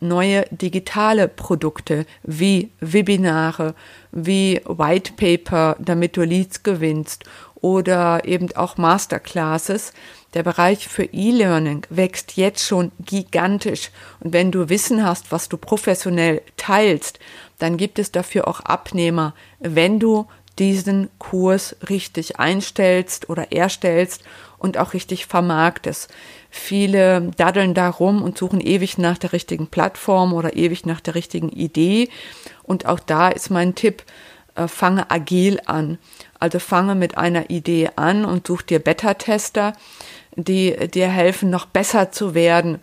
neue 0.00 0.44
digitale 0.50 1.28
Produkte 1.28 2.06
wie 2.22 2.70
Webinare, 2.80 3.74
wie 4.12 4.62
White 4.64 5.12
Paper, 5.16 5.76
damit 5.78 6.16
du 6.16 6.22
Leads 6.22 6.62
gewinnst 6.62 7.24
oder 7.56 8.24
eben 8.24 8.54
auch 8.56 8.78
Masterclasses. 8.78 9.92
Der 10.34 10.42
Bereich 10.42 10.88
für 10.88 11.04
E-Learning 11.04 11.86
wächst 11.88 12.36
jetzt 12.36 12.66
schon 12.66 12.92
gigantisch. 13.00 13.90
Und 14.20 14.32
wenn 14.32 14.52
du 14.52 14.68
Wissen 14.68 15.04
hast, 15.04 15.32
was 15.32 15.48
du 15.48 15.56
professionell 15.56 16.42
teilst, 16.56 17.18
dann 17.58 17.76
gibt 17.76 17.98
es 17.98 18.12
dafür 18.12 18.46
auch 18.46 18.60
Abnehmer, 18.60 19.34
wenn 19.58 19.98
du 19.98 20.26
diesen 20.58 21.08
Kurs 21.18 21.76
richtig 21.88 22.38
einstellst 22.38 23.30
oder 23.30 23.52
erstellst 23.52 24.22
und 24.58 24.76
auch 24.76 24.92
richtig 24.92 25.26
vermarktest. 25.26 26.10
Viele 26.50 27.30
daddeln 27.36 27.74
darum 27.74 28.22
und 28.22 28.36
suchen 28.36 28.60
ewig 28.60 28.98
nach 28.98 29.18
der 29.18 29.32
richtigen 29.32 29.68
Plattform 29.68 30.32
oder 30.32 30.56
ewig 30.56 30.84
nach 30.84 31.00
der 31.00 31.14
richtigen 31.14 31.48
Idee. 31.48 32.08
Und 32.64 32.86
auch 32.86 33.00
da 33.00 33.28
ist 33.28 33.50
mein 33.50 33.74
Tipp, 33.74 34.02
äh, 34.56 34.66
fange 34.66 35.10
agil 35.10 35.60
an. 35.66 35.98
Also 36.38 36.58
fange 36.58 36.94
mit 36.94 37.18
einer 37.18 37.50
Idee 37.50 37.90
an 37.96 38.24
und 38.24 38.46
such 38.46 38.62
dir 38.62 38.78
Beta-Tester, 38.78 39.72
die 40.36 40.76
dir 40.88 41.08
helfen, 41.08 41.50
noch 41.50 41.66
besser 41.66 42.12
zu 42.12 42.34
werden. 42.34 42.78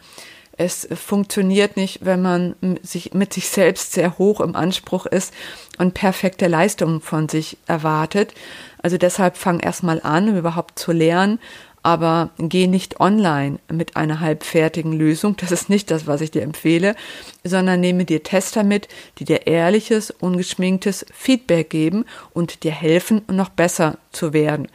Es 0.58 0.88
funktioniert 0.94 1.76
nicht, 1.76 2.06
wenn 2.06 2.22
man 2.22 2.56
sich 2.82 3.14
mit 3.14 3.34
sich 3.34 3.50
selbst 3.50 3.92
sehr 3.92 4.18
hoch 4.18 4.40
im 4.40 4.56
Anspruch 4.56 5.06
ist 5.06 5.34
und 5.78 5.94
perfekte 5.94 6.48
Leistungen 6.48 7.02
von 7.02 7.28
sich 7.28 7.58
erwartet. 7.68 8.34
Also 8.82 8.98
deshalb 8.98 9.36
fang 9.36 9.60
erstmal 9.60 10.02
an, 10.02 10.30
um 10.30 10.38
überhaupt 10.38 10.80
zu 10.80 10.94
lernen, 10.94 11.40
aber 11.86 12.32
geh 12.40 12.66
nicht 12.66 13.00
online 13.00 13.60
mit 13.72 13.96
einer 13.96 14.20
halbfertigen 14.20 14.92
Lösung. 14.92 15.38
Das 15.38 15.52
ist 15.52 15.70
nicht 15.70 15.92
das, 15.92 16.08
was 16.08 16.22
ich 16.22 16.32
dir 16.32 16.42
empfehle, 16.42 16.96
sondern 17.44 17.80
nehme 17.80 18.06
dir 18.06 18.24
Tester 18.24 18.64
mit, 18.64 18.88
die 19.20 19.24
dir 19.24 19.46
ehrliches, 19.46 20.10
ungeschminktes 20.10 21.06
Feedback 21.14 21.70
geben 21.70 22.06
und 22.34 22.64
dir 22.64 22.72
helfen, 22.72 23.22
noch 23.32 23.50
besser 23.50 24.00
zu 24.12 24.34
werden. 24.34 24.68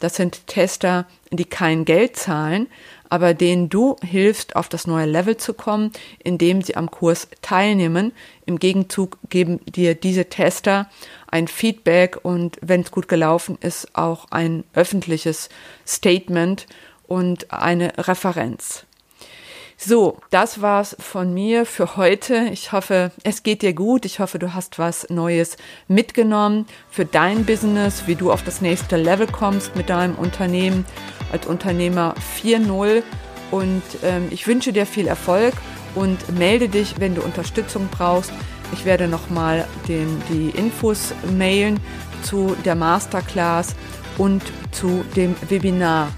Das 0.00 0.16
sind 0.16 0.46
Tester, 0.46 1.06
die 1.30 1.44
kein 1.44 1.84
Geld 1.84 2.16
zahlen, 2.16 2.68
aber 3.10 3.34
denen 3.34 3.68
du 3.68 3.96
hilfst, 4.02 4.56
auf 4.56 4.68
das 4.68 4.86
neue 4.86 5.06
Level 5.06 5.36
zu 5.36 5.54
kommen, 5.54 5.92
indem 6.22 6.62
sie 6.62 6.76
am 6.76 6.90
Kurs 6.90 7.28
teilnehmen. 7.42 8.12
Im 8.46 8.58
Gegenzug 8.58 9.18
geben 9.28 9.60
dir 9.66 9.94
diese 9.94 10.26
Tester 10.26 10.88
ein 11.26 11.48
Feedback 11.48 12.18
und 12.22 12.58
wenn 12.60 12.82
es 12.82 12.90
gut 12.90 13.08
gelaufen 13.08 13.58
ist, 13.60 13.96
auch 13.96 14.26
ein 14.30 14.64
öffentliches 14.74 15.48
Statement 15.86 16.66
und 17.06 17.52
eine 17.52 17.92
Referenz. 17.98 18.86
So, 19.76 20.18
das 20.30 20.62
war's 20.62 20.96
von 21.00 21.34
mir 21.34 21.66
für 21.66 21.96
heute. 21.96 22.48
Ich 22.52 22.72
hoffe, 22.72 23.10
es 23.24 23.42
geht 23.42 23.62
dir 23.62 23.72
gut. 23.72 24.04
Ich 24.04 24.20
hoffe, 24.20 24.38
du 24.38 24.54
hast 24.54 24.78
was 24.78 25.10
Neues 25.10 25.56
mitgenommen 25.88 26.66
für 26.90 27.04
dein 27.04 27.44
Business, 27.44 28.06
wie 28.06 28.14
du 28.14 28.30
auf 28.30 28.44
das 28.44 28.60
nächste 28.60 28.96
Level 28.96 29.26
kommst 29.26 29.74
mit 29.74 29.90
deinem 29.90 30.14
Unternehmen 30.14 30.86
als 31.34 31.46
Unternehmer 31.46 32.14
4.0. 32.42 33.02
Und 33.50 33.82
ähm, 34.02 34.28
ich 34.30 34.46
wünsche 34.46 34.72
dir 34.72 34.86
viel 34.86 35.08
Erfolg 35.08 35.52
und 35.94 36.38
melde 36.38 36.68
dich, 36.68 36.94
wenn 36.98 37.14
du 37.14 37.22
Unterstützung 37.22 37.88
brauchst. 37.90 38.32
Ich 38.72 38.84
werde 38.84 39.08
nochmal 39.08 39.66
die 39.88 40.50
Infos 40.56 41.12
mailen 41.36 41.78
zu 42.22 42.56
der 42.64 42.74
Masterclass 42.74 43.74
und 44.16 44.42
zu 44.70 45.04
dem 45.14 45.34
Webinar. 45.48 46.08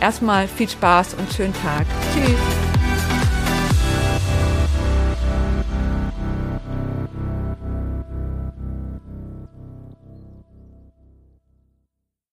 Erstmal 0.00 0.48
viel 0.48 0.68
Spaß 0.68 1.14
und 1.14 1.32
schönen 1.32 1.54
Tag. 1.62 1.86
Tschüss. 2.12 2.73